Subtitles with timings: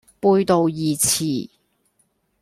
[0.19, 1.47] 背道而馳